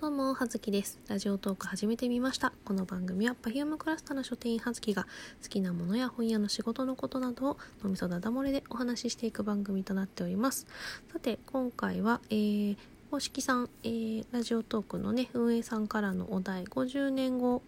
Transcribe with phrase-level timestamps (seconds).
[0.00, 1.00] どうも、はずきです。
[1.08, 2.52] ラジオトーク始めてみました。
[2.64, 5.08] この番組は Perfume クラスターの書店員はずきが
[5.42, 10.68] 好きなものや本屋の仕事のことなどを脳みそだだ漏れでお話ししていく番組となっております。
[11.12, 12.76] さて、今回は、えー、
[13.10, 17.62] 公式さん、えー、ラジオトークのね、運営さんからのお題、50年後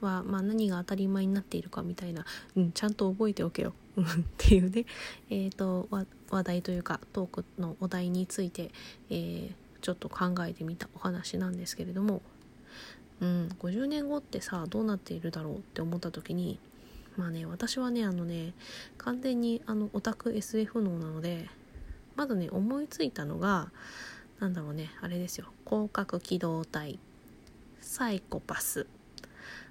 [0.00, 2.24] は、まあ、何が当たり前になっているかみたいな、
[2.56, 4.04] うん、ちゃんと覚えておけよ っ
[4.38, 4.86] ていうね、
[5.28, 5.86] えーと、
[6.30, 8.70] 話題というかトークのお題について、
[9.10, 12.22] えーちょっと考えてみたお話なんですけれども、
[13.20, 16.58] うん、50年後ってさどうなっているだろうって思った時に
[17.16, 18.54] まあね私はねあのね
[18.98, 21.48] 完全にあのオタク SF 脳なので
[22.16, 23.70] まずね思いついたのが
[24.40, 25.46] なんだろうねあれですよ。
[25.66, 26.98] 広角機動隊。
[27.80, 28.86] サイコパス。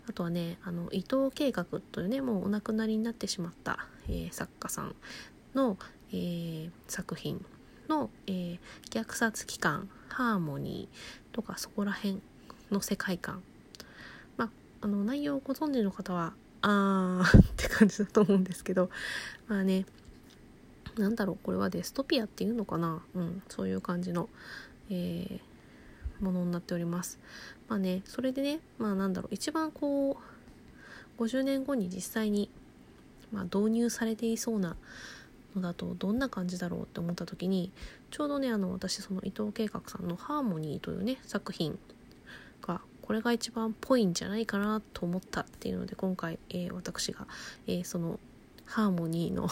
[0.08, 4.96] あとはねあの伊藤計画というねもうお亡くなりになってしまった、えー、作家さん
[5.56, 5.78] の、
[6.12, 7.44] えー、作品。
[7.90, 8.60] の、えー、
[8.92, 12.22] 虐殺機関ハーモニーとかそこら辺
[12.72, 13.42] の世界観。
[14.38, 14.50] まあ
[14.82, 18.90] あの内容をご存知の方はあーって感じだと思うんですけど
[19.48, 19.86] まあね
[20.98, 23.02] なんだろうこれはデストピアっていうのかな？
[23.16, 24.30] うんそういう感じの、
[24.90, 27.20] えー、ものになっております。
[27.68, 30.18] まあねそれでねまあなんだろう一番こ
[31.18, 32.50] う50年後に実際に、
[33.32, 34.78] まあ、導入されていそうな
[35.56, 37.72] のだとどんな感じだろうって思った時に
[38.12, 41.78] ちょうどねあの私その伊藤計画さんの「ハーモニー」というね作品
[42.62, 47.28] がこれが一番ぽいんじゃないかなと思ったっていうので今回、えー、私が、
[47.68, 48.20] えー、その
[48.66, 49.50] ハーモニーの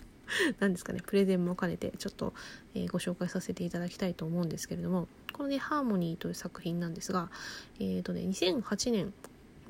[0.60, 2.34] 何ですかねプレゼンも兼ねてちょっと、
[2.74, 7.30] えー、ご紹介させていただきたいと思うんですけれどもこのね「ハーモニー」という作品なんですが
[7.78, 9.14] えっ、ー、とね2008年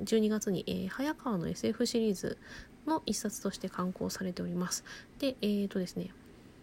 [0.00, 2.38] 12月に、えー、早川の SF シリーズ
[2.88, 4.84] の一冊として刊行されております。
[5.18, 6.10] で、えっ、ー、とですね、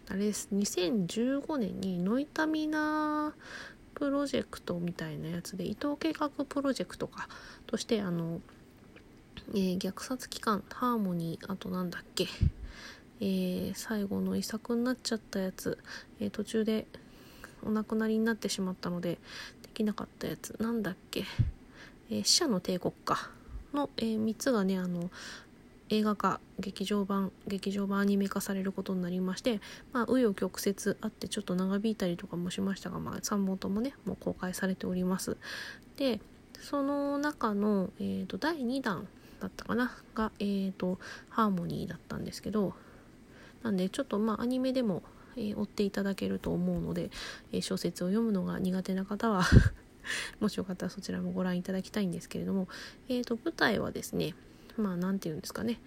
[0.08, 3.34] あれです、2015年にノイタミナ
[3.94, 7.28] プロジェクトみたいなやつで、伊藤計画プロジェクトか
[7.66, 8.40] として、あの、
[9.54, 12.26] えー、虐殺機関、ハーモニー、あとなんだっけ、
[13.20, 15.78] えー、最後の遺作になっちゃったやつ、
[16.20, 16.86] えー、途中で
[17.64, 19.18] お亡くなりになってしまったので、
[19.62, 21.24] できなかったやつ、なんだっけ、
[22.10, 23.30] えー、死者の帝国か
[23.72, 25.10] の、えー、3つがね、あの、
[25.88, 29.60] 映画化劇場版劇場版アニメ化されることになりまして
[29.92, 35.36] まあ紆余曲折あってちょっと長引いたりとかもしましたが、まあ、3本ともねもう公開されております。
[35.96, 36.20] で
[36.60, 39.06] その中の、えーと、第2弾
[39.40, 39.92] だったかな？
[40.14, 40.98] が、えーと、
[41.28, 42.74] ハーモニーだったんですけど
[43.62, 45.02] なんでちょっとまあアニメでも、
[45.36, 47.10] えー、追っていただけると思うので、
[47.52, 49.44] えー、小説を読むのが苦手な方は
[50.40, 52.68] もしよかったらそちらもご覧いただきたいんですけれども、
[53.08, 54.34] えーと舞台はですね
[54.78, 55.80] まあ何て言うんですかね、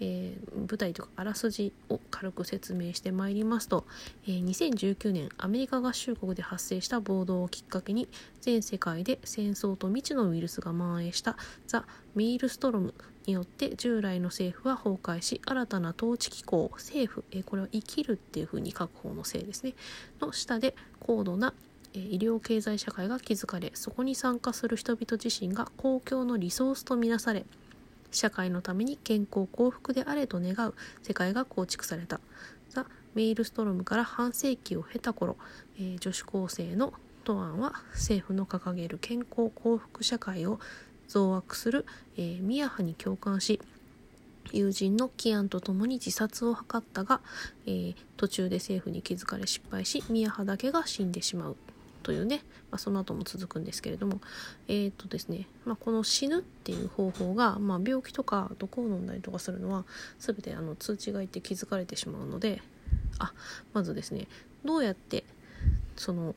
[0.00, 3.84] えー、舞台とかあらすじを軽く説明してまいりますと、
[4.26, 8.08] えー、2019年アメリカ合衆国で発生した暴動をきっかけに
[8.40, 11.36] 全世界で戦争と未知のウイルスが蔓延した
[11.66, 12.94] ザ・メイルストロム
[13.26, 19.74] によって従来の政府は崩壊し新たな統治機構政府、えー、これは生きるっていうふうに書く方のせいですね。
[20.20, 21.54] の下で高度な
[21.94, 27.44] 医療経済社会が築かれそこに参加する人々自身が公共のリソースとみなされ
[28.12, 30.74] 社会のために健康幸福であれと願う。
[31.02, 32.20] 世界が構築された。
[32.70, 35.36] ザ・メイルストロムから半世紀を経た頃、
[35.78, 36.92] えー、女子高生の
[37.24, 40.58] トアンは政府の掲げる健康幸福社会を
[41.08, 41.86] 増悪する、
[42.16, 43.60] えー、ミヤハに共感し
[44.52, 47.20] 友人のキアンと共に自殺を図ったが、
[47.66, 51.56] えー、途中で政府に気づかれ失敗しミヤハだけが死んでしまう。
[52.02, 54.20] というね、まあ、その後も続くんですけれども
[54.68, 59.84] えっ、ー、とですね、まあ、この死ぬっていう方法が、まあ、病気とか毒を飲んだりとかするのは
[60.18, 62.60] 全てあの通知がいって気づかれてしまうので
[63.18, 63.32] あ
[63.72, 64.26] まずですね
[64.64, 65.24] どうやって
[65.96, 66.34] その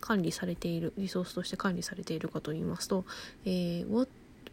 [0.00, 3.04] 管理されているリソースとして管理されているかと言いますと、
[3.44, 4.06] えー、ウォ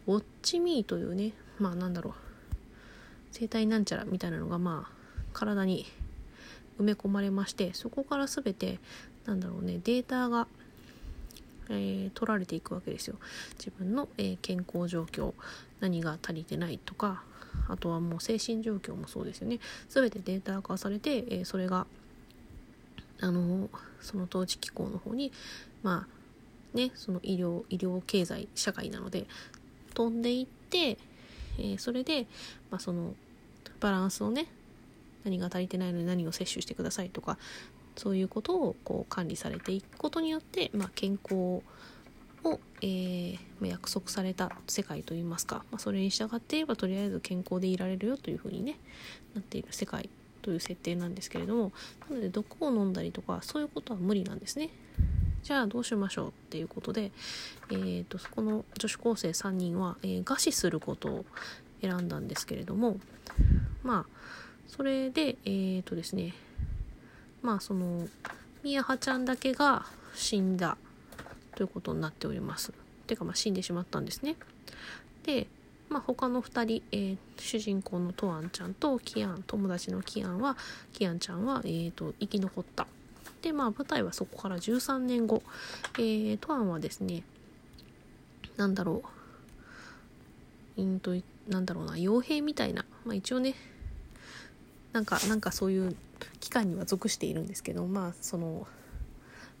[0.06, 2.14] ッチミーというねまあなんだろう
[3.32, 5.00] 生体なんちゃらみたいなのがまあ
[5.32, 5.86] 体に
[6.80, 8.78] 埋め込まれましてそこから全て
[9.26, 10.46] なんだろうねデータが、
[11.68, 13.16] えー、取られていくわけですよ。
[13.58, 15.34] 自分の、えー、健康状況
[15.80, 17.22] 何が足りてないとか
[17.68, 19.60] あとはもう精神状況もそうですよね。
[19.88, 21.86] 全てデータ化されて、えー、それが
[23.20, 23.68] あの
[24.00, 25.32] その統治機構の方に
[25.82, 29.26] まあねその医療医療経済社会なので
[29.94, 30.96] 飛んでいって、
[31.58, 32.26] えー、それで、
[32.70, 33.14] まあ、その
[33.80, 34.46] バランスをね
[35.24, 37.38] 何が足りてないので何を摂取してくださいとか
[37.96, 41.62] そういうことをこう管理されていくことによって、まあ、健康
[42.44, 48.78] を、えー、約束された世界といいますか、まあ、それに従っていればとりあえず健康でいられるよというふうにね
[49.34, 50.08] なっている世界
[50.42, 51.72] という設定なんですけれども
[52.08, 54.70] なので毒を飲んだりとかそういうことは無理なんですね。
[55.42, 57.12] じゃあどうしましょうっていうことで、
[57.70, 61.24] えーと、そこの女子高生3人は、えー、餓死することを
[61.80, 62.98] 選んだんですけれども
[63.82, 64.20] まあ
[64.70, 66.32] それでえっ、ー、とですね
[67.42, 68.06] まあその
[68.62, 69.84] みやはちゃんだけが
[70.14, 70.78] 死んだ
[71.56, 72.72] ということになっております。
[73.06, 74.36] てかまあ死んでしまったんですね。
[75.24, 75.46] で、
[75.88, 80.56] まあ、他の2人、えー、主人公のトアンちゃんとキアン友達のキアンは
[80.92, 82.86] キアンちゃんは、えーと、生き残った。
[83.42, 85.42] でまあ舞台はそこから13年後、
[85.98, 87.22] えー、トアンはですね
[88.56, 89.02] なんだろ
[90.76, 91.14] ううんと
[91.48, 93.54] なんだろうな傭兵みたいな、まあ、一応ね
[94.92, 95.96] なんかなんかそういう
[96.40, 98.66] 機関には属しているんですけどまあその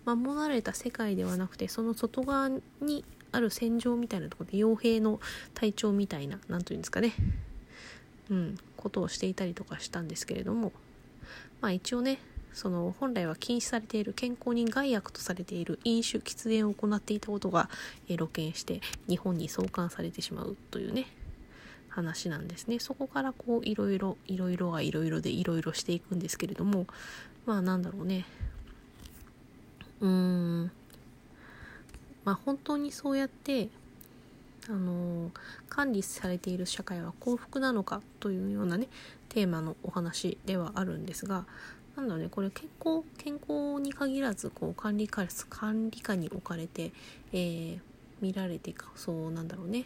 [0.04, 2.50] 守られた世界ではなくてその外側
[2.80, 5.20] にある戦場みたいなところで傭兵の
[5.54, 7.12] 隊長みたいな何というんですかね。
[8.30, 10.72] うんことをしていたりとかしたんですけれども。
[11.60, 12.18] まあ一応ね
[12.52, 17.70] その本来は禁止されている健康に害悪とされている飲酒喫煙を行っていたことが、
[18.08, 21.06] 露見して日本に送還されてしまうというね。
[21.90, 22.78] 話なんですね。
[22.78, 26.86] そこからこういろいろいろいろがいろいろでいろいろしていくんですけれども
[27.46, 28.24] まあなんだろうね。
[30.00, 30.70] うーん。
[32.24, 33.68] まあ本当にそうやって
[34.68, 35.30] あの
[35.68, 38.88] 管理されている社会は幸福なのかというようなね
[39.28, 41.46] テーマのお話ではあるんですが
[41.96, 46.92] なんだろうねこれ健康健康に限らずこう管理下管理下に置かれて、
[47.32, 47.80] えー、
[48.20, 49.84] 見られてそうなんだろうね。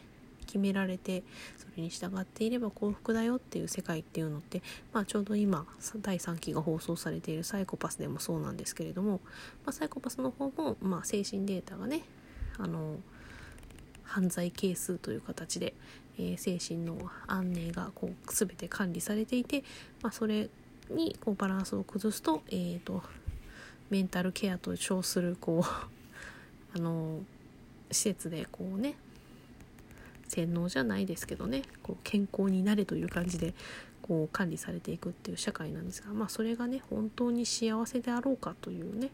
[0.54, 1.24] 決められて
[1.58, 4.62] それに従っていれば幸福だよっていう世界っていうのって、
[4.92, 5.66] まあ、ちょうど今
[6.00, 9.20] 第3期が放送されているサイコパスでもそうなんですけれども、
[9.64, 12.02] まあ、サイコパスの方も、まあ、精神データがね
[12.56, 12.98] あの
[14.04, 15.74] 犯罪係数という形で、
[16.18, 19.64] えー、精神の安寧がこう全て管理されていて、
[20.02, 20.48] まあ、それ
[20.88, 23.02] にこうバランスを崩すと,、えーと、
[23.90, 27.24] メンタルケアと称するこう あの
[27.90, 28.94] 施設でこうね
[30.34, 33.54] 洗脳じゃないですけどねこう健康になれという感じで
[34.02, 39.10] こう管理されていくっていう社会なんですが、まあ、それがね本当に幸せであろうかというね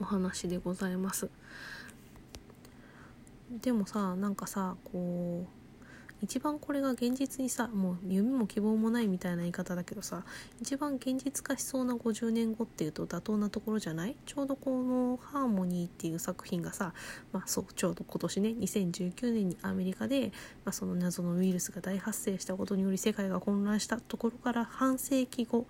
[0.00, 1.28] お話でございます。
[3.50, 5.57] でもさなんかさこう
[6.20, 10.24] 一番これが現実にさもう夢も希望もないみたいな言い方だけどさ
[10.60, 14.16] 一番現実化しそうな50年後っていうと妥当なところじゃない？
[14.26, 16.92] ちょうどこの「ハーモニー」っていう作品がさ、
[17.32, 20.32] まあ、そうちょうど今年ね2019年にアメリカで、
[20.64, 25.66] まあ、その謎のウイルスが大発生したことにより世界が混乱したところから半世紀後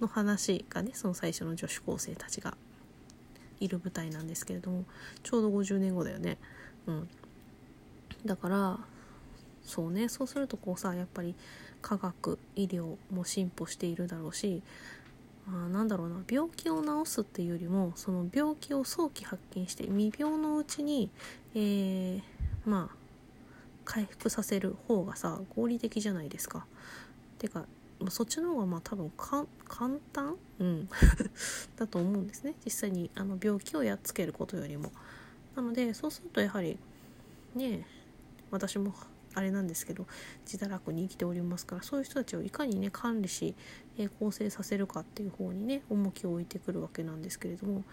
[0.00, 2.56] の話がねその最初の女子高生たちが
[3.58, 4.84] いる舞台なんですけれども
[5.22, 6.38] ちょうど50年後だよね。
[6.86, 7.08] うん、
[8.24, 8.78] だから
[9.64, 10.08] そうね。
[10.08, 11.34] そうするとこうさやっぱり
[11.82, 14.62] 科学医療も進歩しているだろうし
[15.48, 16.22] あなんだろうな。
[16.28, 21.10] 病気を治すっていうよりもその病気を早期発見して未病のうちに、
[21.54, 22.22] えー、
[22.64, 22.96] まあ
[23.84, 26.66] 回復させる方がさ合理的じゃないですか。
[27.38, 27.64] てか
[28.08, 29.46] そっちの方がまあ多分簡
[30.12, 30.88] 単、うん、
[31.76, 32.54] だと思うんですね。
[32.64, 34.92] 実際にあの病気をやっつけることよりも。
[35.56, 36.78] なのでそうするとやはり
[37.54, 37.84] ね
[38.50, 38.94] 私も
[39.34, 40.06] あれなんですけど
[40.50, 43.54] 自堕落に生きておりますからそういう人たちをいかにね管理し、
[43.98, 47.84] えー、構成させるかっていう方にね重きを置いてくるわけなんですけれども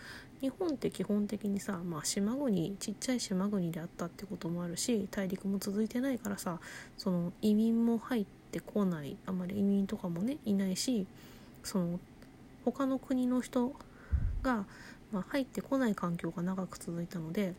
[0.41, 6.59] 日本って基本的にさ、まあ、島国ちっちゃい島国であったってこともあるし大陸も続いてないからさ
[6.97, 11.05] その移民も入ってこないあまり移民とかもねいないし
[11.63, 11.99] その
[12.65, 13.73] 他の国の人
[14.41, 14.65] が、
[15.11, 17.53] まあ、入ってこない環境が長く続いたので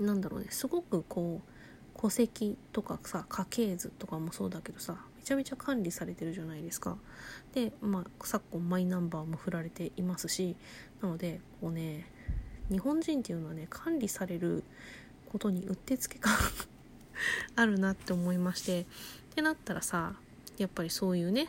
[0.00, 1.53] なんだろうねすごくこう
[2.00, 6.98] 戸籍とかさ家系図とかもそうだけどさめちゃめちゃ管理されてるじゃないですか。
[7.54, 10.56] でまあ昨今マイナンバーも振られていますし
[11.00, 12.06] なのでこうね
[12.70, 14.64] 日本人っていうのはね管理される
[15.30, 16.34] ことにうってつけ感
[17.56, 18.86] あるなって思いまして。
[19.34, 20.14] ってなったらさ
[20.58, 21.48] やっぱりそういうね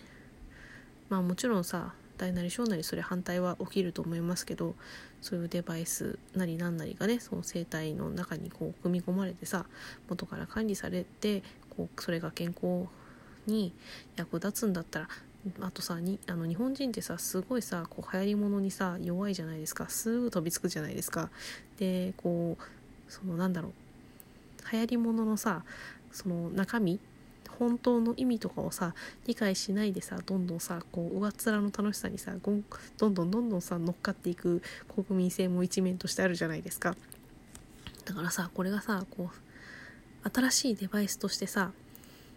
[1.08, 4.76] まあもちろんさ大なり小なりそれ反対は起きると思いますけど
[5.22, 9.66] そういうデバイスなりなんなりがねその生態の中にこう組み込まれてさ
[10.10, 11.44] 元から管理されて
[11.76, 12.88] こうそれが健康
[13.48, 13.74] に
[14.16, 15.08] 役立つんだったら
[15.62, 19.88] あとさにあの日本人ってさすごいさこう流行り物にさ弱いじゃないですか。
[19.90, 21.30] すぐ飛びつくじゃないですか。
[21.78, 22.64] でこう
[23.12, 23.74] そのなんだろう。
[24.72, 25.64] 流行り物のさ
[26.12, 27.00] その中身
[27.58, 28.94] 本当の意味とかをさ
[29.26, 32.64] 理解しないでさどんどんさこう上っ面の楽しさにさどん
[32.98, 34.62] どんどんどんさ乗っかっていく
[34.94, 36.96] 国民性も一面としてあるじゃないですか。
[38.06, 39.32] だからさこれがさこ
[40.24, 41.72] う新しいデバイスとしてさ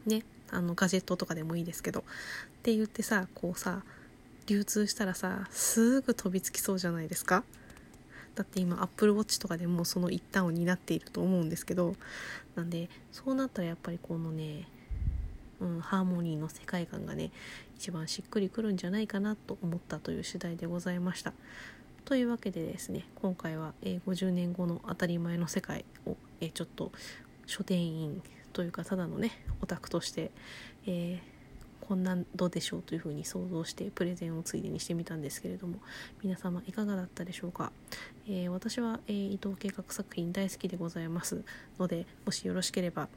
[0.07, 2.03] ねあのガジェットとかでもいいですけどっ
[2.63, 3.83] て言ってさこうさ
[4.47, 7.45] 流通したらさすぐ飛びつきそうじゃないですか。
[8.35, 11.97] だって今 Apple Watch とかでもその一端を担っていると思うんですけど
[12.55, 14.69] なんでそうなったらやっぱりこのね、
[15.61, 17.31] うん、ハーモニーの世界観がね
[17.77, 21.33] 一番しっくりくるんじゃないかなと思ったという次第でございました。
[22.05, 26.91] というわけでですね今回は、え50年後の当たり前の世界を、えちょっと
[27.47, 28.23] 書店員
[28.53, 30.31] というかただのねオタクとして、
[30.87, 31.39] えー
[31.89, 35.79] こんなんどうでしょうというふうに想像してプレゼンをついでにしてみたんですけれども
[36.23, 37.73] 皆様いかがだったでしょうか、
[38.29, 41.43] えー、私は、えー、伊藤計画作品大好きでございます
[41.79, 43.09] のでもしよろしければ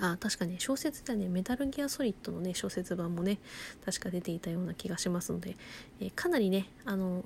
[0.00, 3.38] あ確かね小説ではねメタルギアソリッドのね小説版もね
[3.84, 5.56] 確か出ていたような気がしますので、
[6.00, 7.24] えー、かなりねあの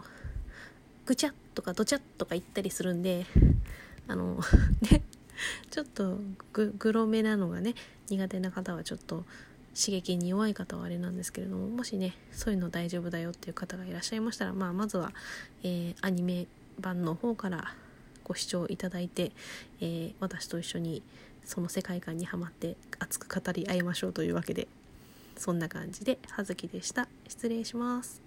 [1.06, 3.26] ぐちゃっとかどちゃっとか言ったりするんで
[4.08, 4.40] あの
[4.90, 5.02] ね
[5.70, 6.18] ちょっと
[6.52, 7.74] グロめなのがね
[8.08, 9.24] 苦手な方はちょっと
[9.74, 15.12] 刺激に弱い方はあれなんですけれどももしねそういうの大丈夫だよっていう方がいらっしゃいましたら、まあ、まずは、
[15.62, 16.46] えー、アニメ
[16.80, 17.74] 版の方から
[18.22, 19.32] ご視聴いただいて、
[19.80, 21.02] えー、私と一緒に
[21.44, 24.68] その世界観にはまって熱く語り合いましょうというわけで
[25.36, 27.08] そんな感じで葉月でした。
[27.28, 28.23] 失礼します。